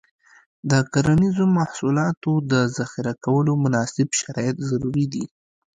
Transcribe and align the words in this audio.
د 0.69 0.71
کرنیزو 0.93 1.45
محصولاتو 1.57 2.31
د 2.51 2.53
ذخیره 2.77 3.13
کولو 3.25 3.51
مناسب 3.63 4.07
شرایط 4.19 4.57
ضروري 4.69 5.05
دي. 5.13 5.25